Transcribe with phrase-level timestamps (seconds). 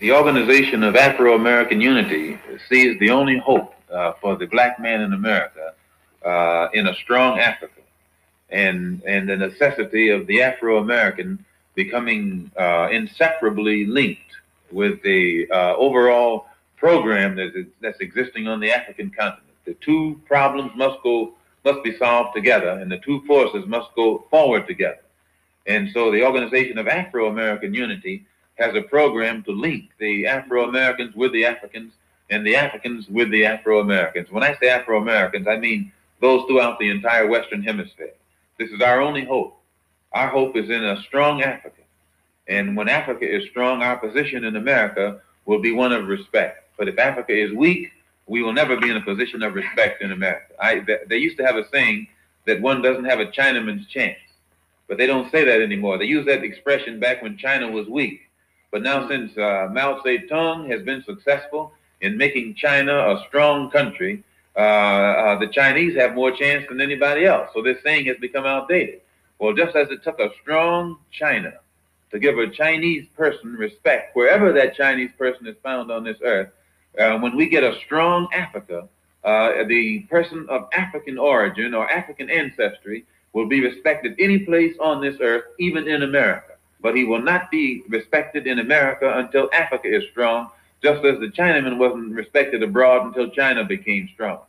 [0.00, 5.00] The Organization of Afro American Unity sees the only hope uh, for the black man
[5.00, 5.72] in America
[6.24, 7.80] uh, in a strong Africa
[8.50, 11.44] and, and the necessity of the Afro American
[11.76, 14.20] becoming uh, inseparably linked
[14.72, 19.52] with the uh, overall program that is, that's existing on the African continent.
[19.64, 21.34] The two problems must go
[21.64, 25.00] must be solved together, and the two forces must go forward together.
[25.66, 28.26] And so, the Organization of Afro American Unity
[28.56, 31.92] has a program to link the Afro Americans with the Africans
[32.30, 34.30] and the Africans with the Afro Americans.
[34.30, 38.14] When I say Afro Americans, I mean those throughout the entire Western Hemisphere.
[38.58, 39.60] This is our only hope.
[40.12, 41.82] Our hope is in a strong Africa.
[42.46, 46.68] And when Africa is strong, our position in America will be one of respect.
[46.76, 47.90] But if Africa is weak,
[48.26, 50.54] we will never be in a position of respect in America.
[50.60, 52.08] I, they used to have a saying
[52.46, 54.18] that one doesn't have a Chinaman's chance,
[54.88, 55.98] but they don't say that anymore.
[55.98, 58.23] They use that expression back when China was weak.
[58.74, 64.24] But now, since uh, Mao Zedong has been successful in making China a strong country,
[64.56, 67.50] uh, uh, the Chinese have more chance than anybody else.
[67.54, 69.02] So this saying has become outdated.
[69.38, 71.52] Well, just as it took a strong China
[72.10, 76.50] to give a Chinese person respect wherever that Chinese person is found on this earth,
[76.98, 78.88] uh, when we get a strong Africa,
[79.22, 85.00] uh, the person of African origin or African ancestry will be respected any place on
[85.00, 86.53] this earth, even in America.
[86.84, 90.50] But he will not be respected in America until Africa is strong
[90.82, 94.40] just as the Chinaman wasn't respected abroad until China became strong.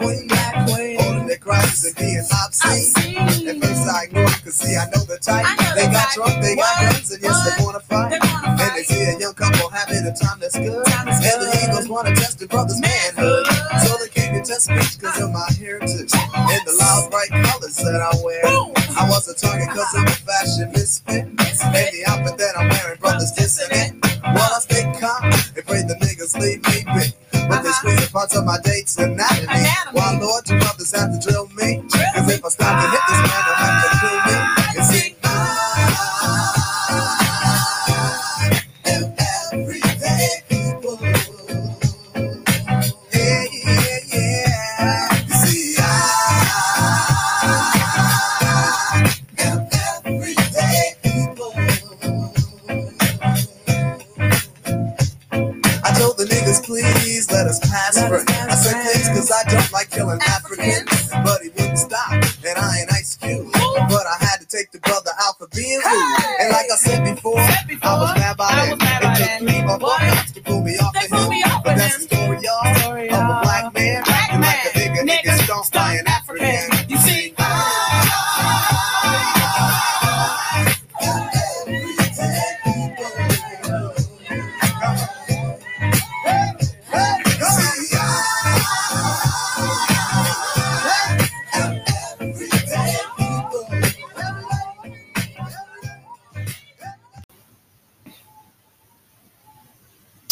[0.00, 0.98] My queen, Black queen.
[1.00, 3.16] holding their crosses and being obscene.
[3.48, 5.44] At first I ignored it, cause see I know the type.
[5.44, 6.92] Know they the got drunk, they got What?
[6.92, 8.10] guns, and yes they wanna fight.
[8.10, 10.84] They wanna And they see a young couple having a time that's good.
[10.86, 11.64] Time and the good.
[11.68, 13.46] Eagles wanna test the brother's manhood.
[13.84, 17.76] So they came to test me cause of my heritage and the loud bright colors
[17.76, 18.42] that I wear.
[18.48, 18.72] Boom.
[18.96, 21.24] I was a target cause I'm a fashion misfit.
[21.26, 23.94] And the outfit that I'm wearing, brothers dissing it.
[24.22, 26.62] While I stay calm and pray the niggas leave
[27.90, 28.02] me be.
[28.02, 29.46] But parts of my dates anatomy.
[29.48, 29.92] Anatomy.
[29.92, 31.82] Why, Lord, you brothers have to drill me?
[32.14, 33.19] Cause if I stop to hit this
[57.20, 58.92] please let us pass pass I said, friends.
[58.92, 60.20] please, cause I don't like killing.
[60.22, 60.49] Africans.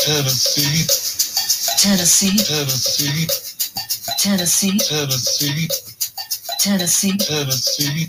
[0.08, 0.86] Tennessee,
[1.76, 3.26] Tennessee, Tennessee,
[4.18, 5.68] Tennessee, Tennessee,
[6.58, 8.08] Tennessee, Tennessee.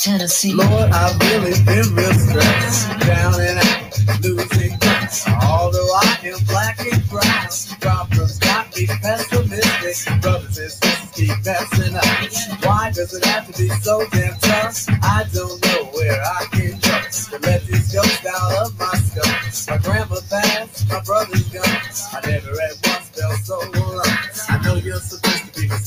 [0.00, 0.52] Tennessee.
[0.52, 5.26] Lord, I've really been real stressed, down and out, losing grace.
[5.42, 7.48] Although I am black and brown,
[7.80, 10.20] problems got me pessimistic.
[10.20, 12.64] Brothers and sisters keep messing up.
[12.64, 14.86] Why does it have to be so damn tough?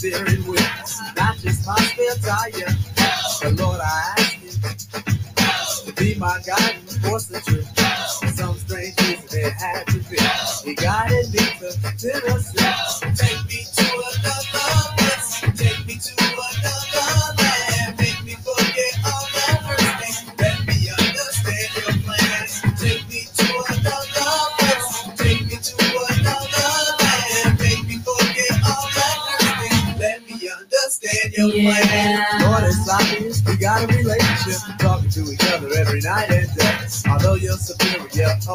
[0.01, 0.59] Steering wheel,
[1.15, 2.75] not just my spare tire.
[3.43, 7.29] But Lord, I ask you to be my guiding force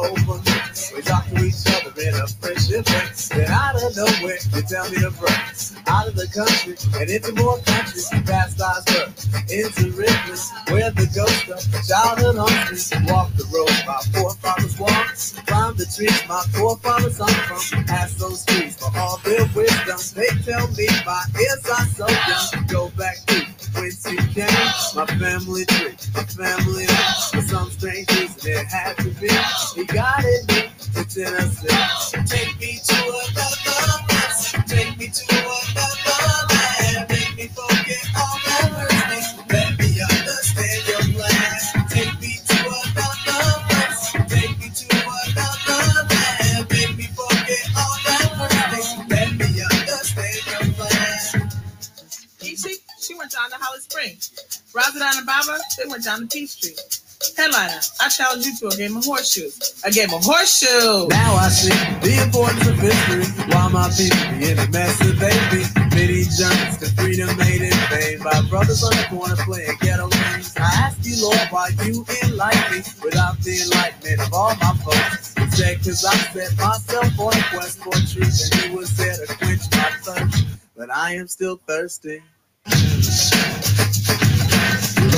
[0.05, 0.39] over
[0.95, 3.09] we talk to each other in a friendship way.
[3.29, 5.37] Then out of nowhere, you tell me to break
[5.87, 9.13] out of the country and into more countries, past Dyersburg,
[9.49, 12.97] into rivers where the ghost of childhood haunts me.
[13.07, 17.85] Walk the road my forefathers walked, climb the trees my forefathers hung from.
[17.89, 19.99] Ask those trees for all their wisdom.
[20.15, 22.56] They tell me my ears are so young.
[24.97, 27.41] My family tree, my family home.
[27.43, 29.29] Some strange reason it had to be.
[29.75, 32.25] He guided me to Tennessee.
[32.25, 34.06] Take me to another
[56.07, 56.71] To Peachtree.
[57.35, 59.59] Headliner, I challenge you to a game of horseshoes.
[59.83, 61.09] A game of horseshoes.
[61.09, 61.67] Now I see
[61.99, 63.27] the importance of history.
[63.51, 65.35] Why my people be in the mess that they.
[65.91, 70.55] Many journeys to freedom made in vain by brothers on the corner playing ghetto games.
[70.55, 75.35] I ask you, Lord, why you enlighten me without the enlightenment of all my folks.
[75.35, 79.35] Instead, cause I set myself on a quest for truth and you was there to
[79.43, 80.45] quench my thirst.
[80.77, 82.23] But I am still thirsty.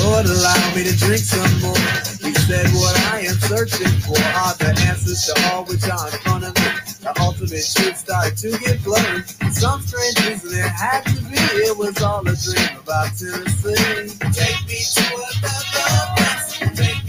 [0.04, 1.76] Lord, allow me to drink some more.
[2.24, 6.18] He said, What I am searching for are the answers to all which are in
[6.24, 6.70] front of me.
[7.00, 9.22] The ultimate truth started to get blurry.
[9.22, 11.36] For some strange reason, it had to be.
[11.68, 14.16] It was all a dream about Tennessee.
[14.32, 16.58] Take me to another place.
[16.76, 16.99] Take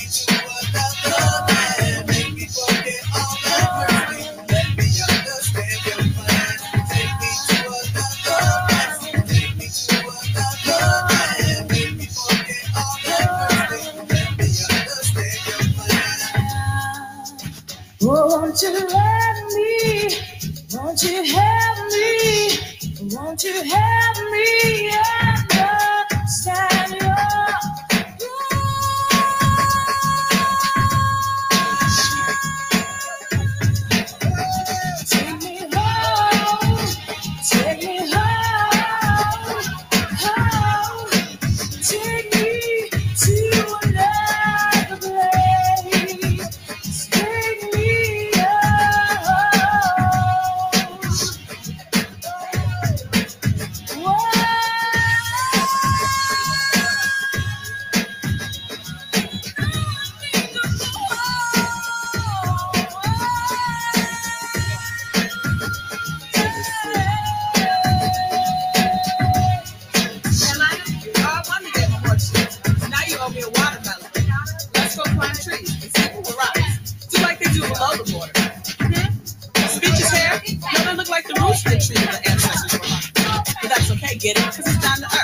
[80.31, 83.23] No, they look like the the tree the ancestors were.
[83.61, 84.45] But that's okay, get it?
[84.45, 85.20] Because it's down to earth.